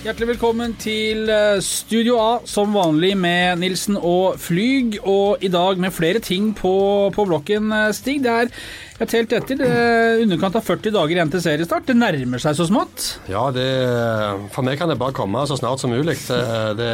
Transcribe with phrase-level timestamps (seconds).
[0.00, 4.96] Hjertelig velkommen til eh, Studio A, som vanlig med Nilsen og Flyg.
[5.04, 6.72] Og i dag med flere ting på,
[7.12, 8.22] på blokken, eh, Stig.
[8.24, 11.84] Det er jeg har telt etter, er underkant av 40 dager igjen til seriestart.
[11.88, 13.10] Det nærmer seg så smått.
[13.32, 13.68] Ja, det,
[14.54, 16.16] for meg kan det bare komme så snart som mulig.
[16.28, 16.90] Det,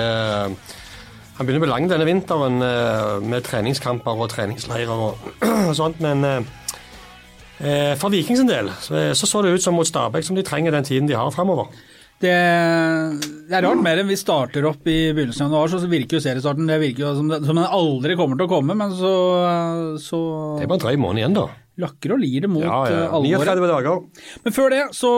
[1.36, 5.26] han begynner å bli lang denne vinteren eh, med treningskamper og treningsleirer og,
[5.78, 6.26] sånt, men
[7.56, 10.74] for Viking sin del så, så, så det ut som mot Stabæk som de trenger
[10.74, 11.70] den tiden de har fremover.
[12.16, 12.32] Det,
[13.48, 16.22] det, er rart mer enn vi starter opp i begynnelsen av januar, så virker jo
[16.24, 19.12] seriestarten det virker jo som, som den aldri kommer til å komme, men så,
[20.00, 20.20] så
[20.56, 21.46] Det er bare en drøy måned igjen, da.
[21.82, 23.00] Lakker og lir mot ja, ja.
[23.04, 23.50] Eh, alvoret.
[23.50, 24.04] 39 dager.
[24.46, 25.10] Men før det så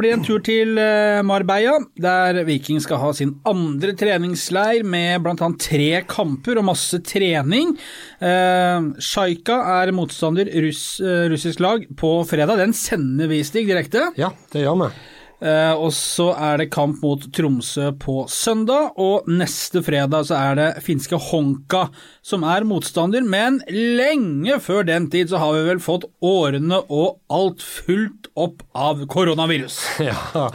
[0.00, 5.24] blir det en tur til eh, Marbella, der Viking skal ha sin andre treningsleir med
[5.24, 5.50] bl.a.
[5.60, 7.74] tre kamper og masse trening.
[8.20, 12.62] Eh, Sjaika er motstander russ, eh, russisk lag på fredag.
[12.64, 14.08] Den sender vi, Stig, direkte.
[14.16, 14.94] Ja, det gjør vi.
[15.36, 20.56] Uh, og så er det kamp mot Tromsø på søndag, og neste fredag så er
[20.56, 21.86] det finske Honka
[22.24, 23.26] som er motstander.
[23.26, 28.64] Men lenge før den tid så har vi vel fått årene og alt fullt opp
[28.72, 29.82] av koronavirus.
[30.06, 30.50] Ja,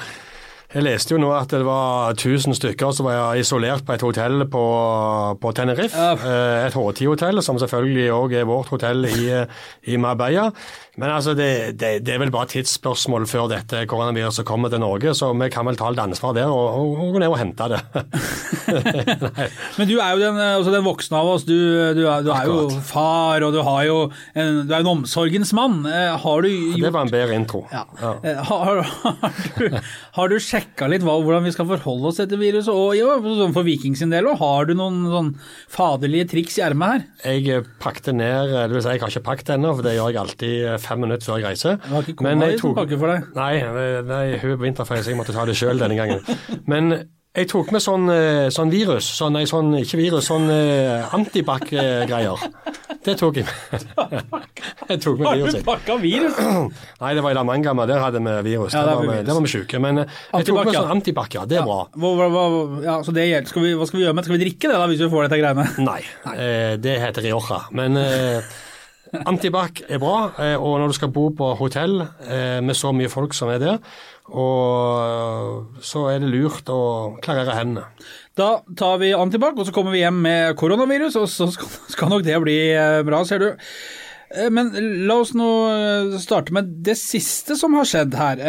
[0.71, 4.45] jeg leste jo nå at det var 1000 stykker som var isolert på et hotell
[4.47, 4.61] på,
[5.43, 5.91] på Tenerife.
[5.91, 6.13] Ja.
[6.15, 9.25] Eh, et H10-hotell, som selvfølgelig òg er vårt hotell i,
[9.91, 10.47] i Marbella.
[11.01, 15.15] Men altså, det, det, det, er vel bare tidsspørsmål før dette koronaviruset kommer til Norge,
[15.17, 17.69] så vi kan vel ta litt ansvar der og, og, og gå ned og hente
[17.71, 17.79] det.
[19.79, 21.45] Men du er jo den, altså den, voksne av oss.
[21.47, 21.55] Du,
[21.97, 23.95] du, er, du er, jo far, og du, har jo
[24.35, 25.79] en, du er en omsorgens mann.
[25.89, 26.85] Eh, har du gjort...
[26.85, 27.63] Det var en bedre intro.
[27.73, 27.81] Ja.
[27.97, 28.13] Ja.
[28.21, 29.79] Eh, har, har, du,
[30.19, 32.69] har du sjekka litt hvordan vi skal forholde oss til dette viruset?
[32.69, 35.33] Og ja, sånn for Viking sin del, òg, har du noen sånn
[35.71, 37.33] faderlige triks i ermet her?
[37.41, 40.21] Jeg pakket ned, det vil si jeg har ikke pakket ennå, for det gjør jeg
[40.21, 41.79] alltid fem minutter før jeg reiser.
[41.81, 43.31] Det var ikke kona di som pakket for deg?
[43.39, 43.55] Nei,
[44.11, 46.23] nei hun er på vinterferie, så jeg måtte ta det sjøl denne gangen.
[46.69, 46.93] Men
[47.31, 52.41] jeg tok med sånn, eh, sånn virus, sånn, nei, sånn, ikke virus, sånn uh, antibac-greier.
[53.05, 53.85] Det tok jeg med.
[54.89, 55.29] jeg tok med.
[55.29, 56.35] Har du pakka virus?
[57.01, 58.75] Nei, det var i La Mangama, der hadde vi virus.
[58.75, 59.79] Ja, der, var vi, der var vi sjuke.
[59.79, 61.45] Men uh, jeg tok med sånn antibac, ja.
[61.47, 61.69] Det er ja.
[61.71, 61.79] bra.
[62.03, 62.43] Hva, hva,
[62.83, 64.27] ja, så det skal vi, hva skal vi gjøre med det?
[64.27, 65.69] Skal vi drikke det da, hvis vi får dette greiene?
[65.87, 66.35] Nei, nei.
[66.35, 67.61] Eh, det heter Rioja.
[67.79, 67.95] Men
[69.11, 73.11] Antibac er bra, eh, og når du skal bo på hotell eh, med så mye
[73.11, 73.79] folk som er der,
[74.31, 76.81] så er det lurt å
[77.23, 77.89] klarere hendene.
[78.37, 82.23] Da tar vi antibac, og så kommer vi hjem med koronavirus, og så skal nok
[82.27, 83.49] det bli eh, bra, ser du.
[84.55, 84.69] Men
[85.09, 85.47] la oss nå
[86.23, 88.39] starte med det siste som har skjedd her.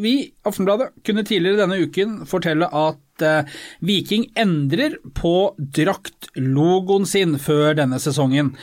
[0.00, 0.14] Vi,
[0.48, 2.96] Aftenbladet, kunne tidligere denne uken fortelle at
[3.84, 8.54] Viking endrer på draktlogoen sin før denne sesongen.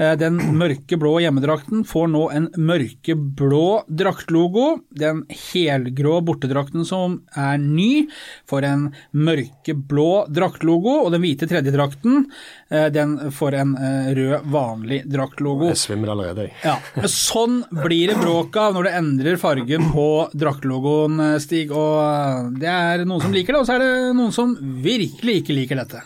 [0.00, 4.66] Eh, den mørkeblå hjemmedrakten får nå en mørkeblå draktlogo.
[4.88, 8.08] Den helgrå bortedrakten som er ny,
[8.48, 10.98] får en mørkeblå draktlogo.
[11.04, 12.24] Og den hvite tredjedrakten
[12.70, 15.70] eh, den får en eh, rød, vanlig draktlogo.
[15.72, 16.56] Jeg svimmer allerede, jeg.
[16.64, 16.78] Ja.
[17.12, 21.72] Sånn blir det bråk av når du endrer fargen på draktlogoen, Stig.
[21.76, 24.54] Og det er noen som liker det, og så er det noen som
[24.84, 26.02] virkelig ikke liker dette.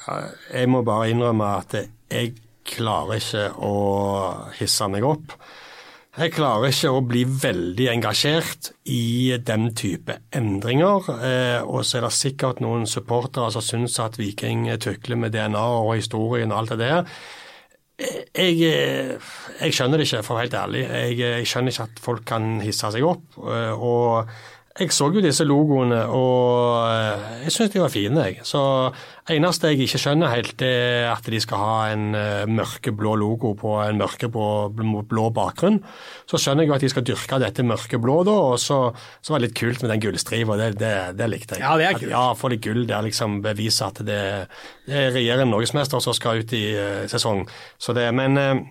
[0.53, 2.35] Jeg må bare innrømme at jeg
[2.67, 3.77] klarer ikke å
[4.59, 5.37] hisse meg opp.
[6.17, 11.11] Jeg klarer ikke å bli veldig engasjert i den type endringer.
[11.13, 15.67] Eh, og så er det sikkert noen supportere som syns at Viking tukler med DNA
[15.83, 17.19] og historien og alt det der.
[18.01, 19.29] Eh, jeg, eh,
[19.61, 20.87] jeg skjønner det ikke, for å være helt ærlig.
[20.89, 23.37] Jeg, jeg skjønner ikke at folk kan hisse seg opp.
[23.37, 24.33] og
[24.77, 28.25] jeg så jo disse logoene, og eh, jeg syns de var fine.
[28.29, 28.43] jeg.
[28.45, 28.61] Så
[29.33, 33.73] eneste jeg ikke skjønner helt, er at de skal ha en uh, mørkeblå logo på
[33.83, 34.49] en mørkeblå
[35.09, 35.81] blå bakgrunn.
[36.29, 38.81] Så skjønner jeg jo at de skal dyrke dette mørkeblå, da, og så,
[39.25, 40.61] så var det litt kult med den gullstripa.
[40.61, 41.65] Det, det, det, likte jeg.
[41.65, 42.09] Ja, det er kult.
[42.11, 44.23] At, ja, Få litt gull der, liksom bevise at det,
[44.87, 47.47] det er regjerende norgesmester som skal ut i uh, sesong.
[47.81, 48.67] Så det, men uh,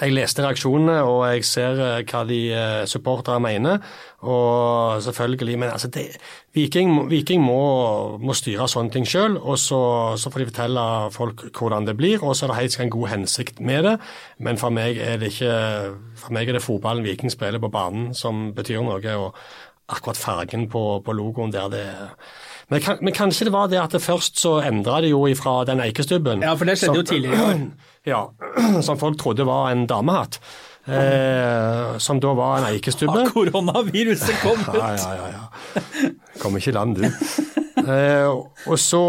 [0.00, 3.82] jeg leste reaksjonene, og jeg ser eh, hva de uh, supportere mener.
[4.24, 6.16] Og selvfølgelig Men altså, det,
[6.54, 9.80] Viking, Viking må, må, styre sånne ting sjøl, og så,
[10.16, 12.24] så, får de fortelle folk hvordan det blir.
[12.24, 13.98] Og så er det helt sikkert en god hensikt med det,
[14.38, 15.52] men for meg er det ikke
[16.16, 19.16] For meg er det fotballen Viking spiller på banen som betyr noe.
[19.18, 19.34] og
[19.92, 21.86] akkurat fargen på, på logoen der, det
[22.72, 25.82] men, men, kanskje det var det at det først så endra det jo ifra den
[25.84, 26.44] eikestubben.
[26.44, 27.58] Ja, for det skjedde jo tidligere.
[28.04, 28.26] Ja,
[28.84, 30.36] som folk trodde var en damehatt.
[30.84, 33.14] Eh, som da var en eikestubbe.
[33.16, 34.68] Har koronaviruset kommet?
[34.76, 35.28] Ja, ja, ja.
[35.32, 36.10] ja.
[36.42, 37.08] Kom ikke i land, du.
[37.84, 38.28] Eh,
[38.68, 39.00] og så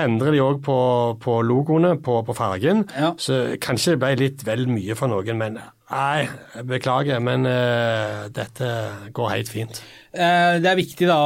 [0.00, 0.78] endrer de òg på,
[1.20, 2.86] på, logoene på, på fargen.
[2.96, 3.12] Ja.
[3.20, 6.28] Så kanskje det ble litt vel mye for noen, men nei,
[6.68, 7.20] beklager.
[7.24, 8.72] Men eh, dette
[9.16, 9.82] går helt fint.
[10.18, 11.16] Eh, det er viktig da,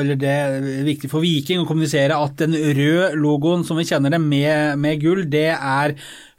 [0.00, 4.10] eller det er viktig for Viking å kommunisere at den røde logoen som vi kjenner
[4.10, 5.94] det med, med gull, det er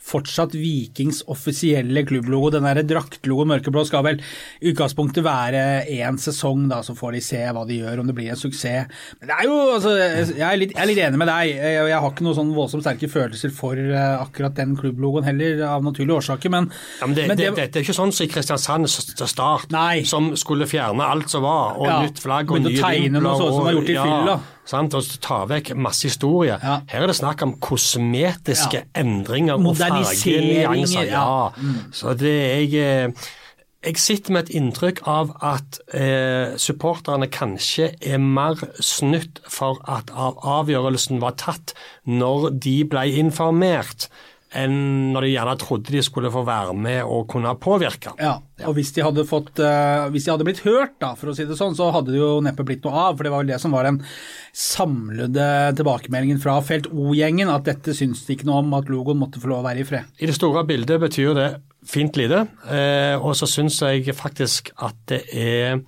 [0.08, 2.52] fortsatt Vikings offisielle klubblogo.
[2.54, 4.22] Den der draktlogoen mørkeblå skal vel
[4.62, 5.64] i utgangspunktet være
[5.94, 8.88] én sesong, da, så får de se hva de gjør, om det blir en suksess.
[9.20, 11.54] Men det er jo, altså, jeg, er litt, jeg er litt enig med deg.
[11.54, 15.64] Jeg, jeg har ikke noen sånn voldsomt sterke følelser for uh, akkurat den klubblogoen heller,
[15.68, 16.70] av naturlige årsaker, men,
[17.02, 19.72] ja, men det, men det, det, det, er ikke sånn som i Kristiansand til start,
[19.76, 20.04] Nei.
[20.08, 23.02] som skulle fjerne alt som var, og ja, nytt flagg og nye vimpler.
[23.02, 24.38] Tegne noe sånt som var gjort i ja, fylla.
[24.68, 24.94] Sant?
[24.98, 26.58] Og ta vekk masse historie.
[26.62, 26.82] Ja.
[26.92, 29.02] Her er det snakk om kosmetiske Ja.
[29.02, 31.04] endringer og fargenyanser.
[31.08, 31.26] ja.
[31.48, 31.50] Ja.
[31.58, 31.92] Mm.
[31.94, 33.14] Så det er jeg
[33.86, 40.10] jeg sitter med et inntrykk av at eh, supporterne kanskje er mer snytt for at
[40.12, 41.74] avgjørelsen var tatt
[42.10, 44.10] når de ble informert,
[44.58, 44.78] enn
[45.14, 48.14] når de gjerne trodde de skulle få være med og kunne påvirke.
[48.22, 51.36] Ja, og hvis de hadde fått uh, Hvis de hadde blitt hørt, da, for å
[51.38, 53.18] si det sånn, så hadde det jo neppe blitt noe av.
[53.18, 54.02] For det var vel det som var den
[54.58, 59.42] samlede tilbakemeldingen fra Felt O-gjengen, at dette syns de ikke noe om, at logoen måtte
[59.44, 60.12] få lov å være i fred.
[60.18, 61.48] I det store bildet betyr det
[61.88, 65.82] fint lite, uh, og så syns jeg faktisk at det er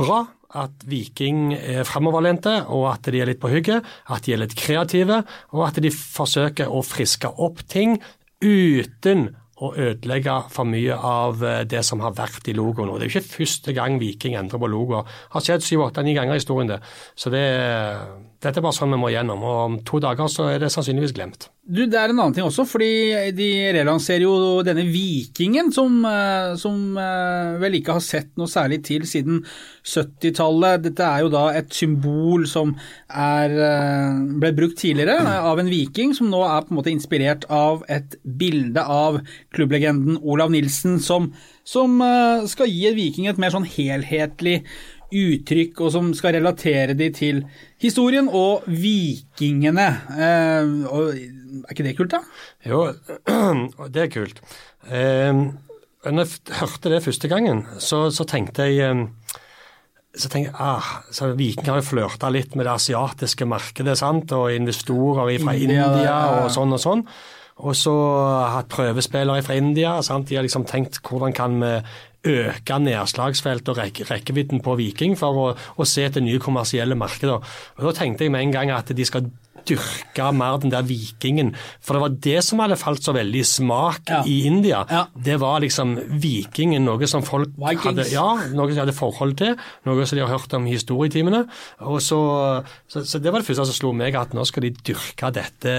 [0.00, 0.24] bra
[0.58, 4.56] at Viking er fremoverlente, og at de er litt på hugget, at de er litt
[4.58, 5.22] kreative,
[5.54, 7.98] og at de forsøker å friske opp ting
[8.42, 9.28] uten
[9.60, 12.88] å ødelegge for mye av eh, det som har vært i logoen.
[12.88, 15.08] Og Det er jo ikke første gang Viking endrer på logoer.
[15.34, 16.70] Har skjedd syv, åtte, ni ganger i historien.
[16.72, 16.80] det.
[17.14, 17.44] Så det,
[18.40, 19.42] dette er bare sånn vi må gjennom.
[19.44, 21.50] Og om to dager så er det sannsynligvis glemt.
[21.60, 26.56] Du, Det er en annen ting også, fordi de relanserer jo denne Vikingen, som, eh,
[26.56, 26.96] som
[27.60, 29.42] vel ikke har sett noe særlig til siden
[29.84, 30.86] 70-tallet.
[30.86, 32.72] Dette er jo da et symbol som
[33.12, 33.54] er,
[34.40, 38.16] ble brukt tidligere av en viking, som nå er på en måte inspirert av et
[38.24, 39.20] bilde av
[39.54, 41.28] klubblegenden Olav Nilsen, som,
[41.62, 42.00] som
[42.50, 44.62] skal gi viking et mer sånn helhetlig
[45.10, 47.42] uttrykk, og som skal relatere de til
[47.82, 49.88] historien og vikingene.
[50.16, 51.14] Eh, og,
[51.60, 52.22] er ikke det kult, da?
[52.66, 52.86] Jo,
[53.94, 54.42] det er kult.
[54.86, 55.44] Eh,
[56.00, 59.06] når jeg hørte det første gangen, så, så tenkte jeg eh,
[60.10, 64.32] så tenkte jeg, ah, så Vikinger har jo flørta litt med det asiatiske markedet sant?
[64.34, 67.04] og investorer fra India, India og sånn og sånn.
[67.60, 67.92] Og så
[68.54, 69.98] hatt prøvespillere fra India.
[70.02, 70.30] Sant?
[70.30, 71.74] De har liksom tenkt hvordan kan vi
[72.26, 75.46] øke nedslagsfeltet og rekke, rekkevidden på Viking for å,
[75.80, 77.40] å se etter nye kommersielle markeder.
[77.78, 79.30] Og Da tenkte jeg med en gang at de skal
[79.68, 81.50] dyrke mer den der vikingen.
[81.84, 84.20] For det var det som hadde falt så veldig i smak Ja.
[84.24, 84.78] i India.
[84.88, 85.02] Ja.
[85.14, 87.84] Det var liksom vikingen, noe som folk Vikings.
[87.84, 88.24] hadde ja,
[88.56, 89.56] noe som de hadde forhold til.
[89.86, 91.42] Noe som de har hørt om i historietimene.
[91.84, 92.20] Og så,
[92.88, 95.76] så, så det var det første som slo meg, at nå skal de dyrke dette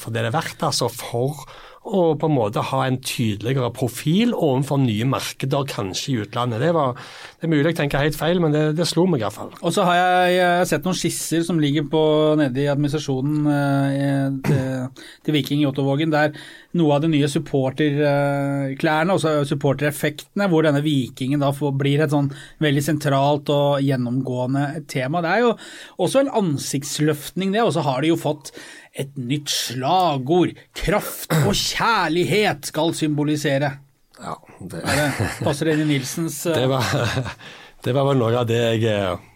[0.00, 0.62] for det det er verdt.
[0.72, 1.44] altså for
[1.82, 6.62] å på en måte ha en tydeligere profil overfor nye markeder, kanskje i utlandet.
[6.62, 6.94] Det, var,
[7.40, 9.50] det er mulig jeg tenker helt feil, men det, det slo meg iallfall.
[9.60, 12.02] Og så har jeg, jeg har sett noen skisser som ligger på,
[12.38, 16.36] nede i administrasjonen eh, til, til Viking i Ottovågen, der
[16.78, 22.30] noe av de nye supporterklærne, også supportereffektene, hvor denne vikingen da får, blir et sånn
[22.62, 25.20] veldig sentralt og gjennomgående tema.
[25.24, 25.50] Det er jo
[26.06, 28.54] også en ansiktsløftning, det, og så har de jo fått
[28.92, 30.52] et nytt slagord.
[30.76, 33.72] Kraft og kjærlighet skal symbolisere.
[34.22, 36.86] Ja, det, det, passer inn i Nilsens eh, det, var,
[37.84, 39.28] det var vel noe av det jeg eh,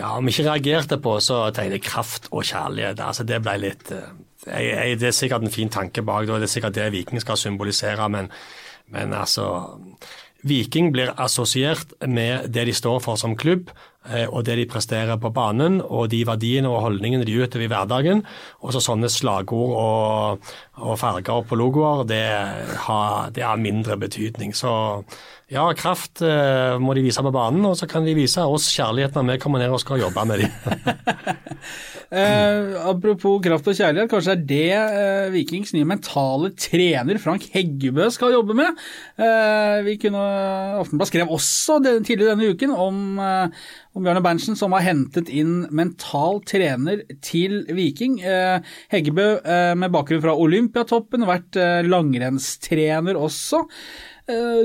[0.00, 2.98] ja, Om jeg ikke reagerte på, så tenkte jeg kraft og kjærlighet.
[2.98, 4.10] altså Det ble litt eh,
[4.48, 6.90] jeg, jeg, Det er sikkert en fin tanke bak det, og det er sikkert det
[6.96, 8.32] Viking skal symbolisere, men,
[8.90, 9.46] men altså
[10.44, 13.70] Viking blir assosiert med det de står for som klubb,
[14.04, 18.20] og det de presterer på banen, og de verdiene og holdningene de utøver i hverdagen.
[18.60, 22.24] Og så sånne slagord og, og farger på logoer, det
[22.86, 24.52] har, det har mindre betydning.
[24.56, 24.74] Så
[25.52, 29.16] ja, kraft eh, må de vise på banen, og så kan de vise oss kjærlighet
[29.16, 30.54] når vi kommer ned og skal jobbe med dem.
[32.14, 37.48] Eh, apropos kraft og kjærlighet, kanskje det er det eh, Vikings nye mentale trener Frank
[37.50, 38.76] Heggebø skal jobbe med.
[39.18, 40.20] Eh, vi kunne,
[40.78, 45.28] Aftenblad skrev også den, tidligere denne uken om, eh, om Bjarne Berntsen som har hentet
[45.30, 48.16] inn mental trener til Viking.
[48.26, 48.58] Eh,
[48.90, 53.64] Heggebø eh, med bakgrunn fra Olympiatoppen, vært eh, langrennstrener også.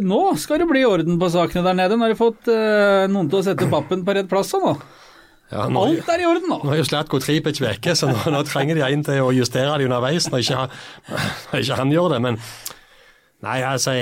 [0.08, 1.98] Nå skal det bli orden på sakene der nede.
[2.00, 2.48] Nå har de fått
[3.12, 4.54] noen til å sette pappen på rett plass.
[4.56, 4.72] nå.
[5.52, 6.60] Ja, nå, Alt er i orden nå.
[6.64, 9.76] nå har jo Slatko Tripic vekke, så nå, nå trenger de en til å justere
[9.82, 10.76] det underveis når ikke, han-
[11.52, 12.20] når ikke han gjør det.
[12.24, 12.38] Men
[13.40, 13.94] Nei, altså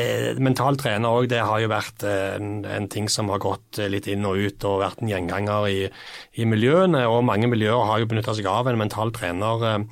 [0.42, 4.26] mental trener òg, det har jo vært en, en, ting som har gått litt inn
[4.26, 5.84] og ut og vært en gjenganger i,
[6.42, 7.04] i miljøene.
[7.06, 9.86] Og mange miljøer har jo benytta seg av en mental trener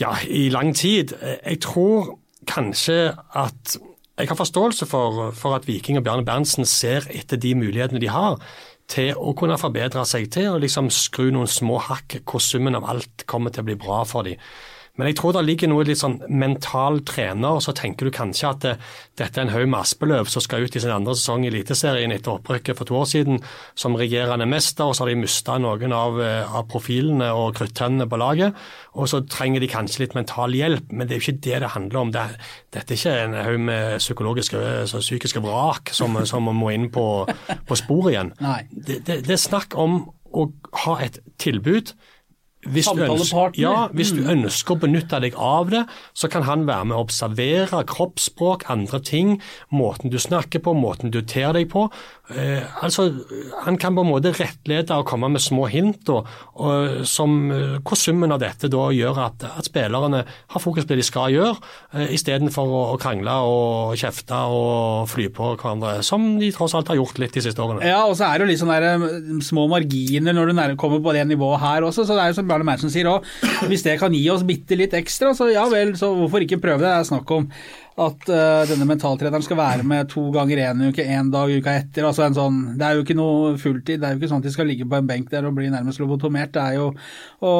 [0.00, 1.14] ja, i lang tid.
[1.22, 2.16] Jeg tror
[2.50, 3.76] kanskje at
[4.16, 8.08] jeg har forståelse for, for at Viking og Bjarne Berntsen ser etter de mulighetene de
[8.10, 8.40] har
[8.90, 12.86] til å kunne forbedre seg, til å liksom skru noen små hakk hvor summen av
[12.90, 14.40] alt kommer til å bli bra for dem.
[14.96, 18.48] Men jeg tror det ligger noe litt sånn mental trener, og så tenker du kanskje
[18.48, 18.74] at det,
[19.20, 22.14] dette er en haug med Aspeløv som skal ut i sin andre sesong i Eliteserien
[22.14, 23.42] etter opprykket for to år siden,
[23.78, 28.08] som regjerende mester, og så har de mista noen av, eh, av, profilene og kruttønnene
[28.10, 28.64] på laget.
[28.96, 31.72] Og så trenger de kanskje litt mental hjelp, men det er jo ikke det det
[31.76, 32.12] handler om.
[32.16, 32.24] Det,
[32.74, 37.06] dette er ikke en haug med psykologiske, så psykiske vrak som, som må inn på,
[37.68, 38.34] på sporet igjen.
[38.72, 40.48] Det, det, det er snakk om å
[40.84, 41.94] ha et tilbud
[42.72, 44.30] hvis du, ønsker, ja, hvis du mm.
[44.34, 45.84] ønsker å benytte deg av det,
[46.16, 49.36] så kan han være med å observere kroppsspråk, andre ting,
[49.74, 51.86] måten du snakker på, måten du ter deg på.
[52.34, 53.12] Eh, altså,
[53.64, 56.26] Han kan på en måte rettlede og komme med små hint, og,
[56.58, 60.94] og som, eh, hvor summen av dette da gjør at, at spillerne har fokus på
[60.94, 61.54] det de skal gjøre,
[61.94, 66.90] eh, istedenfor å, å krangle og kjefte og fly på hverandre, som de tross alt
[66.92, 67.86] har gjort litt de siste årene.
[67.86, 71.02] Ja, og så er det jo litt sånn der, eh, små marginer når du kommer
[71.04, 73.26] på det nivået her også, så det er jo som Bjarne Manson sier òg,
[73.68, 76.80] hvis det kan gi oss bitte litt ekstra, så ja vel, så hvorfor ikke prøve
[76.80, 76.88] det?
[76.88, 77.48] Det er snakk om
[78.06, 82.04] at uh, denne mentaltreneren skal være med to ganger én uke, én dag uka etter.
[82.08, 84.00] altså en sånn, Det er jo ikke noe fulltid.
[84.00, 85.70] Det er jo ikke sånn at de skal ligge på en benk der og bli
[85.72, 86.52] nærmest lobotomert.
[86.56, 86.90] Det er jo
[87.40, 87.54] å,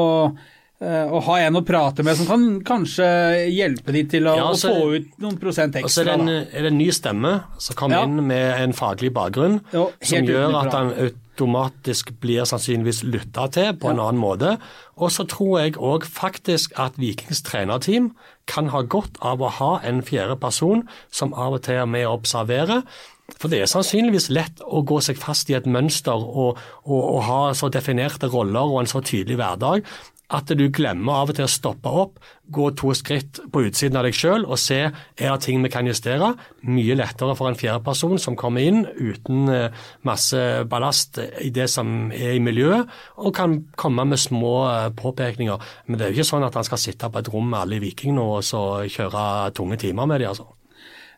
[0.85, 3.07] å ha en å prate med som kan kanskje
[3.49, 5.89] hjelpe de til å, ja, altså, å få ut noen prosent ekstra.
[5.89, 8.09] Og så er, det en, er det en ny stemme som kommer ja.
[8.09, 10.93] inn med en faglig bakgrunn, jo, som gjør at han
[11.37, 14.57] automatisk blir sannsynligvis lytta til på en annen måte.
[15.01, 18.13] Og så tror jeg òg faktisk at Vikings trenerteam
[18.49, 22.05] kan ha godt av å ha en fjerde person som av og til er med
[22.09, 22.83] å observere.
[23.41, 27.25] For det er sannsynligvis lett å gå seg fast i et mønster og, og, og
[27.27, 29.89] ha så definerte roller og en så tydelig hverdag
[30.35, 32.19] at du glemmer av og til å stoppe opp,
[32.51, 35.87] gå to skritt på utsiden av deg sjøl og se er det ting vi kan
[35.87, 36.33] justere.
[36.67, 42.11] Mye lettere for en fjerdeperson som kommer inn uten eh, masse ballast i det som
[42.15, 42.91] er i miljøet,
[43.23, 45.73] og kan komme med små eh, påpekninger.
[45.87, 47.79] Men det er jo ikke sånn at han skal sitte på et rom med alle
[47.79, 50.35] i Viking og kjøre tunge timer med dem.
[50.35, 50.56] Altså.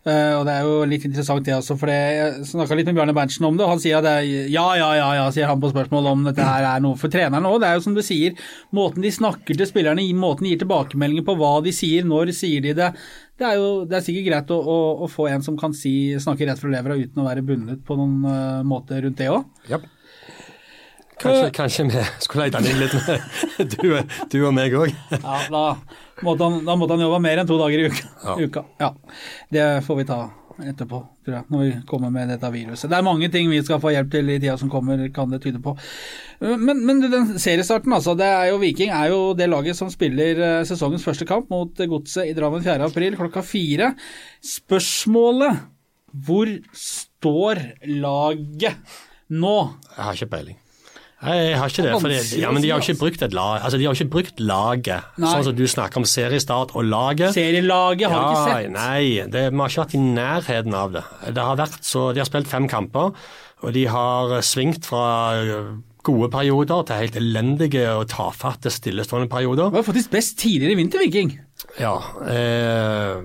[0.06, 3.14] Uh, og Det er jo litt interessant det også, for jeg snakka litt med Bjarne
[3.16, 3.66] Berntsen om det.
[3.66, 6.26] og Han sier at det er, ja, ja, ja, ja, sier han på spørsmål om
[6.28, 7.58] dette her er noe for treneren òg.
[7.62, 8.38] Det er jo som du sier,
[8.74, 12.64] måten de snakker til spillerne, måten de gir tilbakemeldinger på hva de sier, når sier
[12.64, 12.92] de det.
[13.38, 15.92] Det er jo det er sikkert greit å, å, å få en som kan si,
[16.18, 19.46] snakke rett fra levra uten å være bundet på noen uh, måte rundt det òg.
[19.70, 19.86] Yep.
[21.18, 23.94] Kanskje, kanskje, vi skulle leid inn litt med du,
[24.30, 24.92] du og meg òg.
[25.14, 25.62] ja, da
[26.22, 28.10] måtte, han, da måtte han jobbe mer enn to dager i uka.
[28.24, 28.36] Ja.
[28.46, 28.66] uka.
[28.82, 28.92] Ja,
[29.54, 30.18] Det får vi ta
[30.58, 32.88] etterpå, tror jeg, når vi kommer med dette viruset.
[32.90, 35.38] Det er mange ting vi skal få hjelp til i tida som kommer, kan det
[35.44, 35.76] tyde på.
[36.42, 38.16] Men, men den seriestarten, altså.
[38.18, 41.78] Det er jo Viking er jo det laget som spiller eh, sesongens første kamp mot
[41.78, 43.92] Godset i Drammen 4.4 klokka fire.
[44.42, 45.62] Spørsmålet
[46.26, 47.60] hvor står
[48.00, 48.96] laget
[49.28, 49.56] nå?
[49.94, 50.58] Jeg har ikke peiling.
[51.18, 51.94] Jeg har ikke det.
[51.98, 53.58] For de, ja, men de har ikke brukt et lag.
[53.66, 55.08] Altså, de har ikke brukt laget.
[55.18, 55.32] Nei.
[55.32, 57.34] Sånn som du snakker om seriestart og laget.
[57.34, 58.70] Serielaget har ja, ikke sett.
[58.76, 61.04] Nei, det, vi har ikke vært i nærheten av det.
[61.34, 63.10] det har vært så, de har spilt fem kamper,
[63.66, 65.04] og de har svingt fra
[66.06, 69.72] gode perioder til helt elendige og tafatte stillestående perioder.
[69.72, 71.34] Det var faktisk best tidligere i vinter, Viking.
[71.80, 71.96] Ja.
[72.30, 73.18] Eh,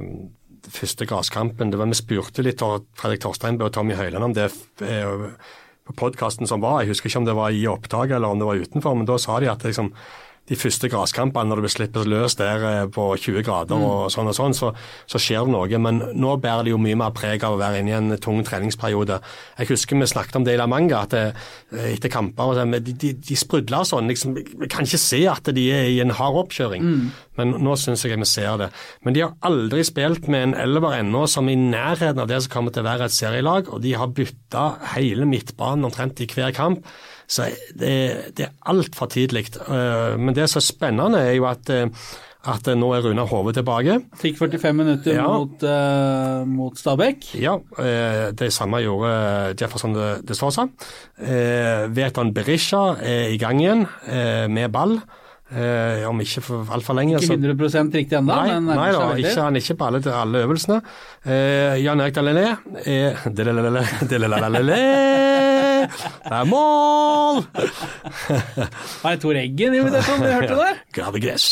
[0.73, 4.49] første gresskampen Vi spurte litt av Fredrik Torsteinbø og Tommy Høiland om det.
[4.81, 5.29] Eh,
[5.87, 8.47] på podkasten som var, jeg husker ikke om det var i opptak eller om det
[8.47, 9.91] var utenfor, men da sa de at liksom,
[10.49, 13.85] de første graskampene når det blir sluppet løs der eh, på 20 grader mm.
[13.87, 14.73] og sånn og sånn, så,
[15.07, 15.79] så, skjer det noe.
[15.85, 18.41] Men nå bærer det jo mye mer preg av å være inne i en tung
[18.43, 19.21] treningsperiode.
[19.61, 21.23] Jeg husker vi snakket om det i La Manga, at det,
[21.71, 24.11] eh, etter kamper de, de, de sprudler sånn.
[24.11, 27.07] Liksom, vi kan ikke se at de er i en hard oppkjøring, mm.
[27.39, 28.69] men nå syns jeg vi ser det.
[29.07, 32.57] Men de har aldri spilt med en elver ennå som i nærheten av det som
[32.57, 36.51] kommer til å være et serielag, og de har bytta hele midtbanen omtrent i hver
[36.55, 36.83] kamp.
[37.33, 37.47] Så
[37.79, 37.93] det,
[38.37, 39.47] det er altfor tidlig.
[39.63, 42.11] Eh, men det som er spennende, er jo at, eh,
[42.49, 43.99] at nå er Runar Hove tilbake.
[44.19, 45.29] Fikk 45 minutter ja.
[45.29, 47.29] mot, uh, mot, Stabæk.
[47.39, 47.55] Ja,
[48.35, 49.95] det samme gjorde Jefferson
[50.27, 50.67] de Sosa.
[51.95, 53.85] Veton Berisha er i gang igjen
[54.51, 54.97] med ball.
[55.53, 57.19] Eh, om ikke for altfor lenge.
[57.21, 60.79] Ikke 100 riktig ennå, men nei da, ikke, han er ikke på alle, alle øvelsene.
[61.25, 62.45] Eh, Jan Erik Dalelé
[62.89, 63.19] er
[65.83, 67.43] Det er mål!
[69.03, 70.81] Var det Tor Eggen-invitasjon du hørte der?
[70.95, 71.47] Gravegress.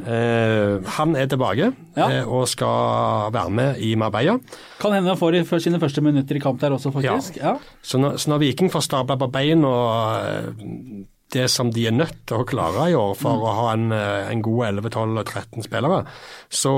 [0.00, 2.06] Eh, han er tilbake Ja.
[2.20, 4.38] eh, og skal være med i Marbella.
[4.80, 7.36] Kan hende han får i- sine første minutter i kamp der også, faktisk.
[7.36, 7.56] Ja.
[7.82, 11.92] Så når, så når Viking får stabla på bein og eh, det som de er
[11.94, 15.18] nødt til å klare i år for å ha en, eh, en god 11, 12
[15.18, 16.04] og 13 spillere,
[16.50, 16.72] så,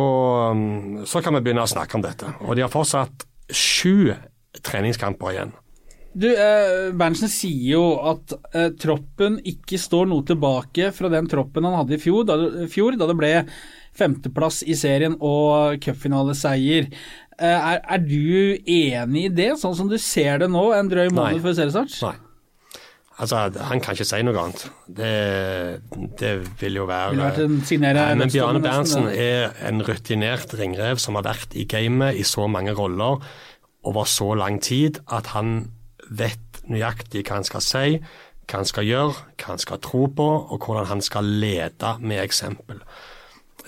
[0.55, 2.27] mm, så kan vi begynne å snakke om dette.
[2.45, 4.13] Og de har fortsatt sju
[4.63, 5.53] treningskamper igjen.
[6.13, 11.65] Du, eh, Berntsen sier jo at eh, troppen ikke står noe tilbake fra den troppen
[11.65, 13.31] han hadde i fjor, da, det- fjor, da det ble
[13.97, 16.91] femteplass i serien og cupfinaleseier.
[17.39, 21.09] Eh, er, er du enig i det, sånn som du ser det nå, en drøy
[21.09, 21.43] måned Nei.
[21.47, 21.97] før seriestart?
[22.05, 22.15] Nei.
[23.23, 24.63] Altså, han kan ikke si noe annet.
[24.89, 25.11] Det,
[26.19, 31.55] det vil jo være Nei, men Bjarne Berntsen er en rutinert ringrev som har vært
[31.57, 33.21] i gamet i så mange roller
[33.89, 35.71] over så lang tid at han
[36.19, 37.87] vet nøyaktig hva han skal si,
[38.47, 42.23] hva han skal gjøre, hva han skal tro på, og hvordan han skal lede med
[42.23, 42.83] eksempel.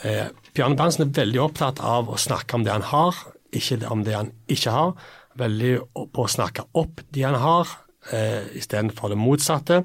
[0.03, 3.17] Eh, Bjarne Berntsen er veldig opptatt av å snakke om det han har,
[3.55, 4.95] ikke om det han ikke har.
[5.39, 5.73] Veldig
[6.15, 7.69] på å snakke opp de han har,
[8.13, 9.85] eh, istedenfor det motsatte,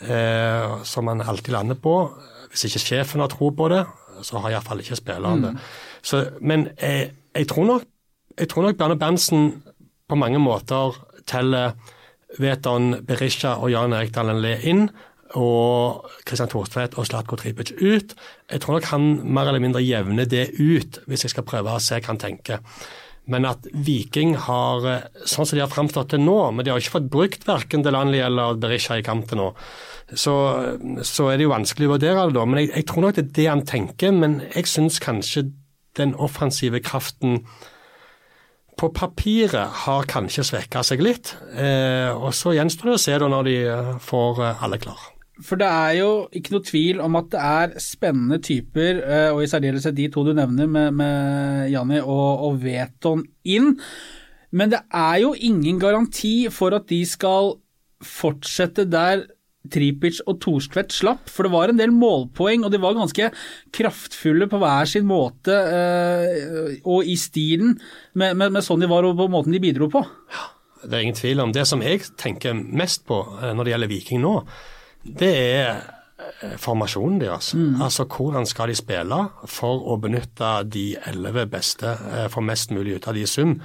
[0.00, 2.12] eh, som han alltid lander på.
[2.50, 3.86] Hvis ikke sjefen har tro på det,
[4.22, 5.54] så har iallfall ikke spilleren det.
[6.02, 7.82] Så, men jeg, jeg, tror nok,
[8.38, 9.62] jeg tror nok Bjarne Berntsen
[10.08, 10.94] på mange måter
[11.30, 11.74] teller
[12.40, 14.88] Veton Berisha og Jan Erik Dalen Le inn,
[15.34, 18.12] og Kristian Thorstvedt og Slatko Tripic ut.
[18.50, 21.82] Jeg tror nok han mer eller mindre jevner det ut, hvis jeg skal prøve å
[21.82, 22.62] se hva han tenker.
[23.30, 26.78] Men at Viking har, eh, sånn som de har framstått til nå, men de har
[26.78, 29.50] ikke fått brukt verken Delanli eller Berisha i kamp til nå,
[30.12, 30.34] så,
[31.00, 32.44] så er det jo vanskelig å vurdere det da.
[32.44, 35.48] Men jeg, jeg tror nok det er det han tenker, men jeg syns kanskje
[35.96, 37.46] den offensive kraften
[38.80, 41.34] på papiret har kanskje svekka seg litt.
[41.54, 45.10] Eh, og så gjenstår det å se da når de eh, får eh, alle klar.
[45.42, 49.42] For det er jo ikke noe tvil om at det er spennende typer, eh, og
[49.42, 53.74] i særdeleshet de to du nevner med, med Janni og, og Veton inn.
[54.54, 57.56] Men det er jo ingen garanti for at de skal
[58.04, 59.24] fortsette der
[59.72, 63.30] Tripic og Thorstvedt slapp, for det var en del målpoeng, og de var ganske
[63.74, 67.72] kraftfulle på hver sin måte eh, og i stilen
[68.12, 70.04] med, med, med sånn de var og på måten de bidro på.
[70.84, 71.52] Det er ingen tvil om.
[71.56, 74.36] Det som jeg tenker mest på eh, når det gjelder Viking nå,
[75.04, 77.54] det er eh, formasjonen deres.
[77.56, 81.96] Altså hvordan skal de spille for å benytte de elleve beste,
[82.32, 83.56] for mest mulig ut av de i sum.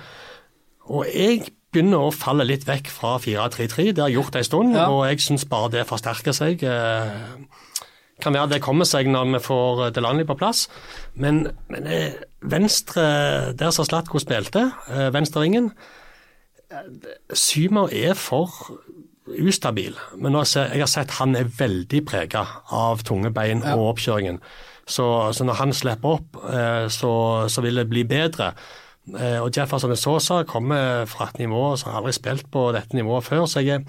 [0.90, 3.92] Og jeg begynner å falle litt vekk fra 4-3-3.
[3.94, 4.88] Det har gjort det en stund, Ja.
[4.90, 6.64] og jeg syns bare det forsterker seg.
[6.64, 7.12] Eh,
[8.20, 10.68] Kan være det kommer seg når vi får Delanley Delaney på plass,
[11.16, 15.72] men, men eh, venstre, der som Slatko spilte, eh, venstrevingen
[17.34, 18.50] Symer er for
[19.30, 22.44] ustabil, men jeg har sett han er veldig prega
[22.76, 24.40] av tunge bein og oppkjøringen.
[24.90, 25.06] Så,
[25.38, 27.12] så når han slipper opp, eh, så,
[27.50, 28.52] så vil det bli bedre.
[29.18, 33.24] Eh, Og Jefferson Sosa kommer fra et nivå som har aldri spilt på dette nivået
[33.26, 33.46] før.
[33.48, 33.86] så jeg,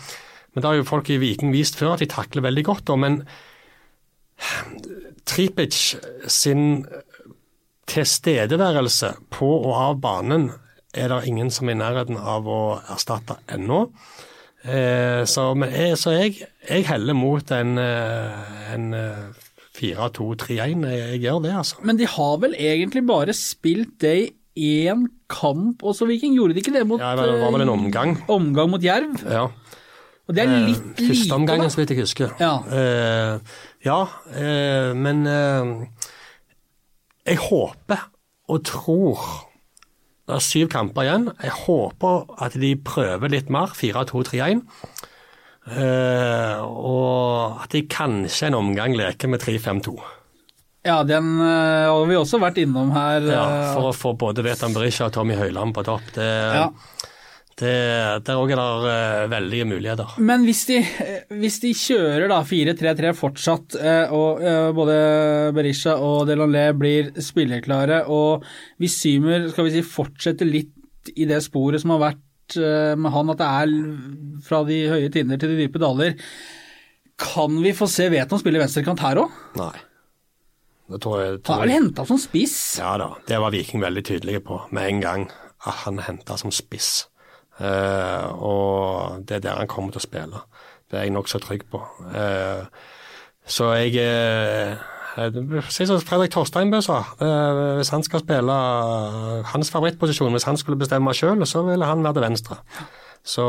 [0.55, 2.87] Men det har jo folk i Viking vist før at de takler veldig godt.
[2.87, 3.23] Da, men
[5.27, 6.87] Tripic sin
[7.91, 10.51] tilstedeværelse på og av banen
[10.95, 13.85] er det ingen som er i nærheten av å erstatte ennå.
[14.65, 19.47] Eh, så jeg, så jeg, jeg heller mot en, eh, en eh,
[19.79, 20.83] 4-2-3-1.
[20.91, 21.79] Jeg, jeg gjør det, altså.
[21.87, 26.35] Men de har vel egentlig bare spilt det i én kamp også, Viking?
[26.37, 28.17] Gjorde de ikke det mot Ja, det var vel en eh, omgang.
[28.29, 29.15] omgang mot Jerv?
[29.25, 29.47] Ja.
[30.29, 32.35] Og det er Eh, litt lite, Første omgangen, så vidt jeg husker.
[32.41, 32.53] Ja.
[32.71, 33.39] Eh,
[33.85, 34.01] ja
[34.35, 35.87] eh, men eh,
[37.27, 38.09] jeg håper
[38.51, 39.19] og tror
[40.27, 41.25] Det er syv kamper igjen.
[41.43, 43.73] Jeg håper at de prøver litt mer.
[43.75, 44.61] 4-2-3-1.
[45.75, 49.97] Eh, og at de kanskje en omgang leker med 3-5-2.
[50.87, 53.27] Ja, den eh, har vi også vært innom her.
[53.29, 56.07] Ja, eh, for å få både Vetan Berisha og Tommy Høiland på topp.
[56.15, 56.71] Det, Ja.
[57.61, 57.75] det,
[58.25, 60.15] der òg er det veldige muligheter.
[60.25, 60.79] Men hvis de,
[61.43, 64.41] hvis de kjører da 4-3-3 fortsatt, eh, og
[64.79, 64.97] både
[65.57, 68.49] Berisha og Delonlé blir spillerklare, og
[68.81, 73.29] hvis Symer skal vi si, fortsetter litt i det sporet som har vært med han,
[73.31, 76.17] at det er fra de høye tinder til de dype daler,
[77.21, 79.37] kan vi få se Veton spille venstrekant her òg?
[79.61, 79.77] Nei.
[81.55, 82.57] Han vel henta som spiss?
[82.81, 85.27] Ja da, det var Viking veldig tydelige på med en gang,
[85.67, 87.07] at han henta som spiss.
[87.61, 90.45] Eh, og det er der han kommer til å spille.
[90.91, 91.83] Det er jeg nokså trygg på.
[92.17, 92.65] Eh,
[93.47, 94.81] så jeg eh,
[95.71, 98.57] Si som Fredrik Torsteinbø sa, eh, hvis han skal spille
[99.53, 102.61] hans favorittposisjon, hvis han skulle bestemme sjøl, så ville han være til venstre.
[103.21, 103.45] Så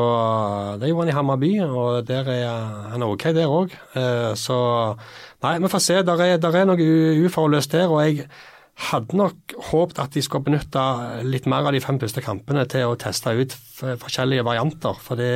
[0.82, 3.72] det gjorde han i Hammarby, og der er han OK der òg.
[4.38, 4.58] Så
[5.44, 6.02] nei, vi får se.
[6.06, 6.88] Der er, der er noe
[7.26, 7.88] uforløst der.
[7.88, 8.28] og jeg
[8.92, 10.84] hadde nok håpet at de skulle benytte
[11.28, 15.00] litt mer av de fem første kampene til å teste ut forskjellige varianter.
[15.00, 15.32] For det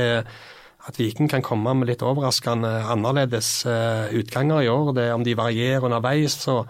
[0.86, 4.94] at Viking kan komme med litt overraskende annerledes utganger i år.
[4.98, 6.38] Det, om de varierer underveis.
[6.44, 6.64] så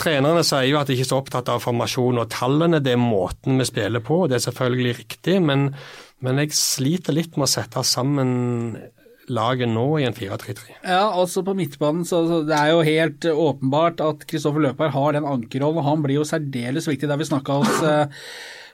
[0.00, 3.00] Trenerne sier jo at de ikke er så opptatt av formasjon og tallene, det er
[3.00, 4.24] måten vi spiller på.
[4.26, 5.68] Det er selvfølgelig riktig, men,
[6.22, 8.76] men jeg sliter litt med å sette sammen
[9.32, 10.78] laget nå i en 4-3-3.
[10.82, 15.28] Ja, altså på midtbanen så, det er jo helt åpenbart at Kristoffer Løper har den
[15.28, 17.10] ankerrollen, han blir jo særdeles viktig.
[17.10, 17.82] Der vi snakka oss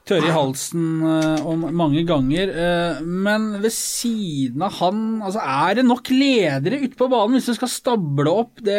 [0.09, 2.53] tørre i halsen uh, om mange ganger.
[2.55, 7.51] Uh, men ved siden av han, altså er det nok ledere ute på banen hvis
[7.51, 8.79] du skal stable opp det,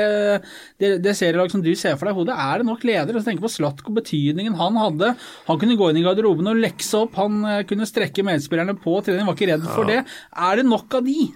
[0.81, 2.37] det, det serielag som du ser for deg i hodet?
[2.39, 3.23] Er det nok ledere?
[3.25, 5.13] Tenk på Slatko, betydningen han hadde.
[5.49, 8.99] Han kunne gå inn i garderoben og lekse opp, han uh, kunne strekke medspillerne på
[9.05, 10.03] trening, var ikke redd for det.
[10.49, 11.29] Er det nok av de?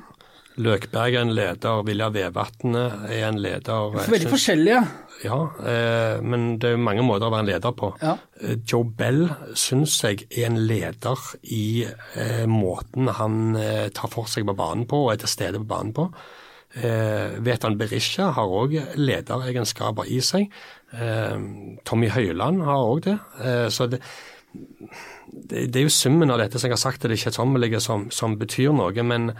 [0.62, 3.96] Løkberg er en leder, Vilja Vevatnet er en leder.
[3.98, 4.84] Er Veldig forskjellige.
[5.24, 7.90] Ja, eh, men det er mange måter å være en leder på.
[8.04, 8.18] Ja.
[8.42, 9.26] Eh, Joe Bell
[9.58, 14.86] syns jeg er en leder i eh, måten han eh, tar for seg på banen
[14.90, 16.10] på og er til stede på banen på.
[16.74, 20.54] Eh, Vetan Berisha har òg lederegenskaper i seg.
[20.94, 21.36] Eh,
[21.86, 23.18] Tommy Høiland har òg det.
[23.42, 24.02] Eh, så det,
[24.54, 28.10] det, det, er jo summen av dette som jeg har sagt til det kjedsommelige som,
[28.14, 29.06] som betyr noe.
[29.06, 29.32] men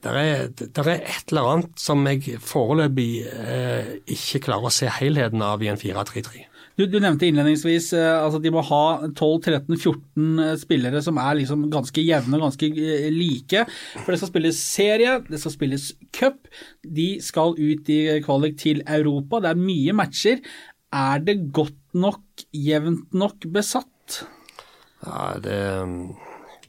[0.00, 0.46] det er,
[0.80, 5.68] er, et eller annet som jeg foreløpig eh, ikke klarer å se helheten av i
[5.68, 6.46] en 4-3-3.
[6.78, 12.04] Du, du, nevnte innledningsvis eh, altså de må ha 12-13-14 spillere som er liksom ganske
[12.04, 13.66] jevne og ganske eh, like.
[13.98, 16.48] For det skal spilles serie, det skal spilles cup.
[16.80, 19.42] De skal ut i kvalik til Europa.
[19.44, 20.40] Det er mye matcher.
[20.96, 22.24] Er det godt nok,
[22.56, 24.22] jevnt nok besatt?
[25.04, 25.60] Ja, det,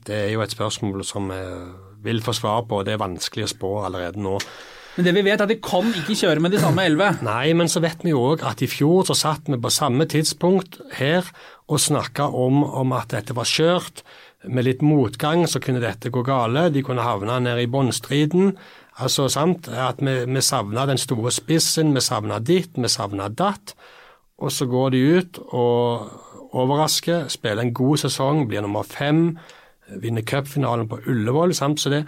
[0.07, 1.71] det er jo et spørsmål som er
[2.03, 2.83] vil få svar på.
[2.85, 4.37] Det er vanskelig å spå allerede nå.
[4.97, 7.13] Men det vi vet er at de kan ikke kjøre med de samme elleve.
[7.23, 10.07] Nei, men så vet vi jo òg at i fjor så satt vi på samme
[10.11, 11.29] tidspunkt her
[11.71, 14.03] og snakka om, om, at dette var skjørt.
[14.51, 16.67] Med litt motgang så kunne dette gå gale.
[16.75, 18.57] De kunne havne ned i båndstriden.
[18.99, 23.75] Altså, sant, at Vi, vi savna den store spissen, vi savna ditt, vi savna datt.
[24.41, 29.37] Og så går de ut og overrasker, spiller en god sesong, blir nummer fem
[30.01, 31.55] vinner cupfinalen på Ullevål.
[31.57, 31.81] Sant?
[31.81, 32.05] Så det,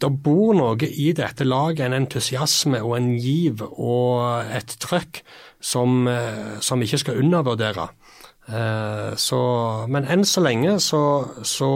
[0.00, 5.22] det bor noe i dette laget, en entusiasme og en giv og et trøkk
[5.60, 7.88] som, eh, som ikke skal undervurdere.
[8.48, 9.40] Eh, så,
[9.92, 11.02] men enn så lenge så,
[11.44, 11.70] så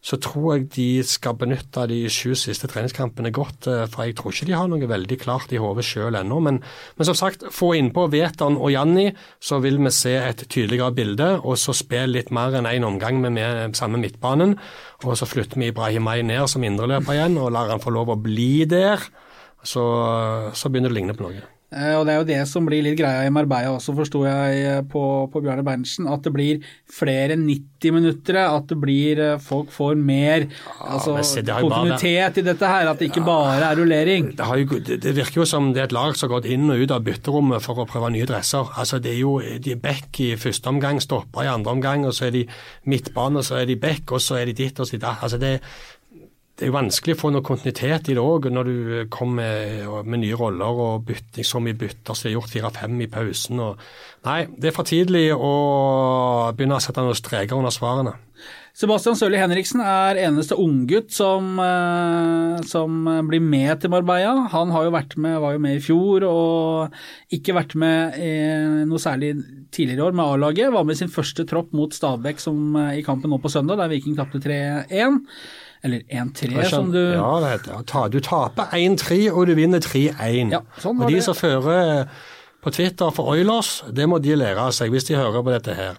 [0.00, 3.68] så tror jeg de skal benytte de sju siste treningskampene godt.
[3.68, 6.40] Eh, for jeg tror ikke de har noe veldig klart i hodet sjøl ennå.
[6.46, 6.62] Men,
[6.96, 11.30] men, som sagt, få innpå Veton og Janni, så vil vi se et tydeligere bilde.
[11.44, 14.56] Og så spille litt mer enn én en omgang med, med samme midtbanen.
[15.04, 18.20] Og så flytter vi Ibrahimay ned som indreløper igjen, og lar han få lov å
[18.20, 19.04] bli der.
[19.60, 19.84] Så,
[20.56, 21.59] så begynner det å ligne på noe.
[21.70, 24.62] Eh, og Det er jo det som blir litt greia i Marbella også, forsto jeg
[24.66, 26.08] eh, på, på Bjarne Berntsen.
[26.10, 31.14] At det blir flere 90-minuttere, at det blir eh, folk får mer ja, altså,
[31.46, 32.90] kontinuitet i dette her.
[32.90, 34.32] At det ikke bare er rullering.
[34.38, 36.82] Det, jo, det, virker jo som det er et lag som har gått inn og
[36.82, 38.74] ut av bytterommet for å prøve nye dresser.
[38.74, 42.16] Altså Det er jo de er back i første omgang, stopper i andre omgang, og
[42.16, 42.44] så er de
[42.90, 45.22] midtbane, og så er de back, og så er de ditt og så datt.
[45.22, 45.60] Altså det,
[46.60, 50.20] det er jo vanskelig å få noe kontinuitet i det òg, når du kommer med,
[50.20, 53.62] nye roller og bytter, så mye bytter som har gjort fire-fem i pausen.
[53.64, 53.80] Og,
[54.28, 55.54] nei, det er for tidlig å
[56.52, 58.12] begynne å sette noen streker under svarene.
[58.80, 64.48] Sebastian Sørli Henriksen er eneste unggutt som, eh, som blir med til Marbella.
[64.54, 66.94] Han har jo vært med, var jo med i fjor og
[67.30, 68.16] ikke vært med
[68.88, 69.34] noe særlig
[69.70, 70.72] tidligere år med A-laget.
[70.72, 73.88] Var med sin første tropp mot Stabæk som, eh, i kampen nå på søndag, der
[73.88, 75.20] Viking tapte 3-1.
[75.82, 80.50] Eller 1-3, som du Ja, det heter Du taper 1-3, og du vinner 3-1.
[80.52, 81.24] Ja, sånn og de det.
[81.24, 82.08] som fører
[82.62, 85.74] på Twitter for Oilers, det må de lære av seg hvis de hører på dette
[85.74, 85.96] her.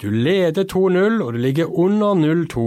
[0.00, 2.66] Du leder 2-0, og du ligger under 0-2.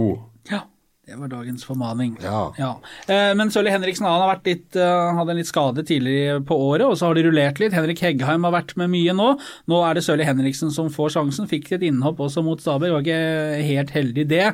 [0.50, 0.64] Ja,
[1.08, 2.18] Det var dagens formaning.
[2.20, 2.52] Ja.
[2.58, 2.70] ja.
[3.08, 6.56] Eh, men Sølvi Henriksen han har vært litt, uh, hadde en litt skade tidligere på
[6.66, 7.72] året, og så har de rullert litt.
[7.72, 9.30] Henrik Heggheim har vært med mye nå.
[9.72, 11.48] Nå er det Sølvi Henriksen som får sjansen.
[11.48, 14.44] Fikk et innhopp også mot Stabæk, var ikke helt heldig det,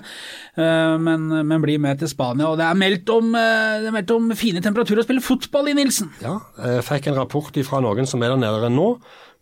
[0.60, 2.52] uh, men, men, blir med til Spania.
[2.52, 5.78] Og det er meldt om, det er meldt om fine temperaturer å spille fotball i,
[5.80, 6.14] Nilsen.
[6.22, 8.92] Ja, jeg fikk en rapport fra noen som er der nede nå.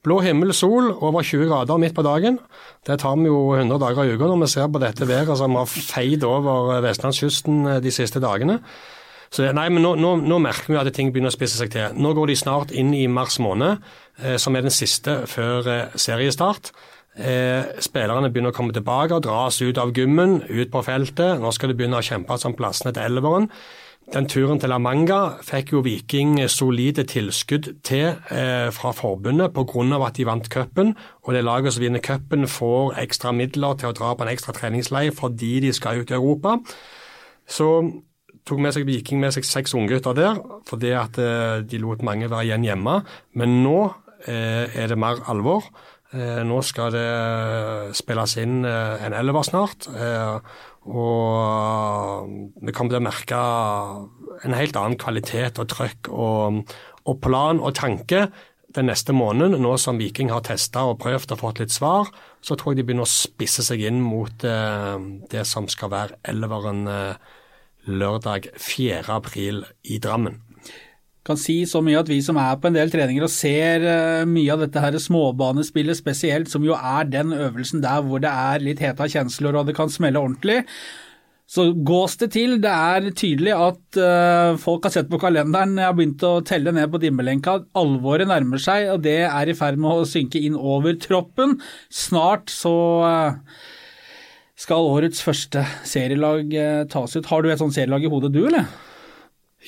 [0.02, 2.40] Blå himmel, sol, over 20 grader midt på dagen.
[2.86, 5.54] Det tar vi jo 100 dager i uka når vi ser på dette været som
[5.54, 8.58] har feid over vestlandskysten eh, de siste dagene.
[9.32, 11.94] Så nei, men nå, nå, nå, merker vi at ting begynner å spisse seg til.
[11.96, 13.80] Nå går de snart inn i mars måned,
[14.20, 16.72] eh, som er den siste før eh, seriestart.
[17.12, 21.40] Eh, spillerne begynner å komme tilbake og dras ut av gymmen, ut på feltet.
[21.40, 23.48] Nå skal de begynne å kjempe om plassene til elveren.
[24.10, 30.06] Den turen til La Manga fikk jo Viking solide tilskudd til eh, fra forbundet pga.
[30.06, 30.96] at de vant cupen.
[31.22, 34.52] Og det laget som vinner cupen får ekstra midler til å dra på en ekstra
[34.52, 36.58] treningsleir fordi de skal ut i Europa.
[37.46, 37.92] Så
[38.44, 42.28] tok med seg Viking med seg seks unggutter der, fordi at eh, de lot mange
[42.28, 43.00] være igjen hjemme.
[43.34, 43.94] Men nå
[44.26, 45.70] eh, er det mer alvor.
[46.12, 49.86] Nå skal det spilles inn en elver snart.
[50.90, 53.42] Og vi kommer til å merke
[54.42, 56.62] en helt annen kvalitet og trøkk og,
[57.06, 58.26] og plan og tanke
[58.72, 62.08] den neste måneden, nå som Viking har testa og prøvd og fått litt svar,
[62.40, 64.96] så tror jeg de begynner å spisse seg inn mot eh,
[65.30, 67.34] det som skal være elveren eh,
[67.92, 69.04] lørdag 4.
[69.12, 70.40] april i Drammen
[71.26, 74.24] kan si så mye at vi som er på en del treninger og ser uh,
[74.28, 78.64] mye av dette her småbanespillet spesielt, som jo er den øvelsen der hvor det er
[78.64, 80.64] litt heta kjensler og det kan smelle ordentlig,
[81.52, 82.56] så gås det til.
[82.64, 86.74] Det er tydelig at uh, folk har sett på kalenderen, jeg har begynt å telle
[86.74, 87.58] ned på dimmelenka.
[87.78, 91.58] Alvoret nærmer seg, og det er i ferd med å synke inn over troppen.
[91.92, 93.60] Snart så uh,
[94.58, 96.54] skal årets første serielag
[96.90, 97.28] tas ut.
[97.28, 98.66] Har du et sånt serielag i hodet du, eller?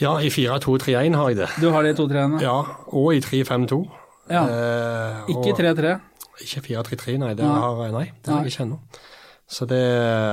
[0.01, 1.51] Ja, i 4-2-3-1 har jeg det.
[1.63, 2.41] Du har det i 2-3-1?
[2.43, 2.57] Ja,
[2.91, 3.79] og i 3-5-2.
[4.33, 4.43] Ja.
[4.49, 5.97] Eh, ikke 3-3?
[6.43, 7.35] Ikke 4-3-3, nei.
[7.39, 8.81] Det har, nei, det har jeg ikke ennå.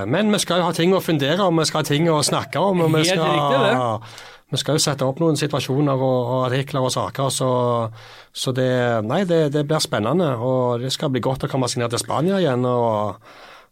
[0.08, 2.60] men vi skal jo ha ting å fundere om, vi skal ha ting å snakke
[2.60, 2.82] om.
[2.82, 4.18] og vi skal, riktig.
[4.52, 7.52] Vi skal jo sette opp noen situasjoner og, og artikler og saker, så,
[8.34, 8.72] så det,
[9.08, 10.34] nei, det, det, blir spennende.
[10.42, 13.22] Og det skal bli godt å komme seg ned til Spania igjen og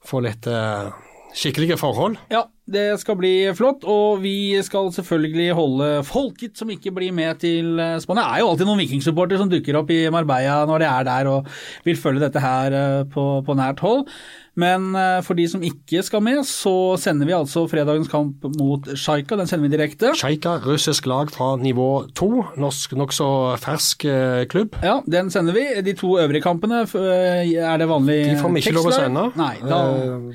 [0.07, 0.87] få litt eh,
[1.35, 2.15] skikkelige forhold.
[2.31, 7.41] Ja, det skal bli flott, og vi skal selvfølgelig holde folket som ikke blir med
[7.41, 8.25] til eh, Spania.
[8.25, 11.31] Det er jo alltid noen vikingsupporter som dukker opp i Marbella når de er der
[11.31, 11.49] og
[11.87, 14.05] vil følge dette her eh, på, på nært hold.
[14.59, 18.89] Men eh, for de som ikke skal med, så sender vi altså fredagens kamp mot
[18.91, 19.37] Sjaika.
[19.39, 20.11] Den sender vi direkte.
[20.19, 22.43] Sjaika, russisk lag fra nivå to.
[22.59, 23.29] Norsk nokså
[23.63, 24.03] fersk
[24.51, 24.75] klubb.
[24.83, 25.63] Ja, den sender vi.
[25.85, 28.35] De to øvrige kampene, er det vanlig tekstlag?
[28.35, 29.25] De får vi ikke lov å sende.
[29.39, 29.79] Nei, da...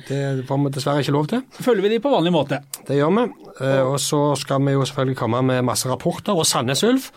[0.09, 1.45] Det får vi dessverre ikke lov til.
[1.61, 2.63] Følger vi de på vanlig måte.
[2.87, 3.27] Det gjør vi.
[3.85, 6.33] Og så skal vi jo selvfølgelig komme med masse rapporter.
[6.33, 7.11] Og Sandnes Ulf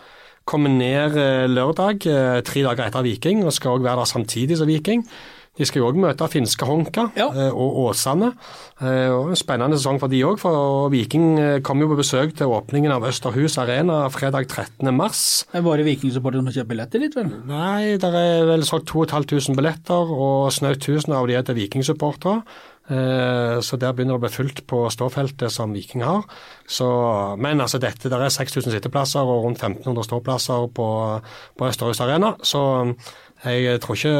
[0.48, 1.16] kommer ned
[1.48, 2.04] lørdag,
[2.44, 5.04] tre dager etter Viking, og skal òg være der samtidig som Viking.
[5.58, 7.26] De skal jo òg møte finske Honka ja.
[7.26, 8.30] Eh, og Åsane.
[8.78, 12.36] Eh, og en spennende sesong for de òg, for Viking eh, kom jo på besøk
[12.38, 15.58] til åpningen av Østerhus Arena fredag 13.3.
[15.58, 17.32] Er bare Viking-supportere som kjøpt billetter dit, vel?
[17.50, 22.44] Nei, det er vel solgt 2500 billetter, og snaut 1000 av de er til Viking-supportere.
[22.88, 26.22] Så der begynner det å bli fullt på ståfeltet som Viking har.
[26.64, 26.88] Så,
[27.36, 30.88] men altså dette, der er 6000 sitteplasser og rundt 1500 ståplasser på,
[31.52, 32.32] på Østerhus Arena.
[32.40, 32.62] Så
[33.38, 34.12] jeg tror, ikke,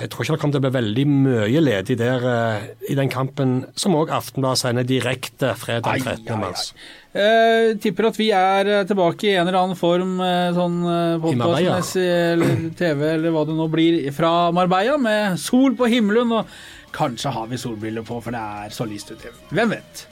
[0.00, 3.12] jeg tror ikke det kommer til å bli veldig mye ledig der uh, i den
[3.12, 6.32] kampen, som òg Aftenbladet sender direkte fredag 13.
[6.40, 6.72] mars.
[7.14, 10.82] Uh, tipper at vi er eh, tilbake i en eller annen form, uh, sånn
[11.22, 16.34] podkastmessig eller TV eller hva det nå blir, fra Marbella, med sol på himmelen.
[16.34, 16.50] Og
[16.92, 19.32] kanskje har vi solbriller på, for det er så lyst ute.
[19.50, 20.06] Hvem vet?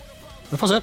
[0.50, 0.80] Vi får se.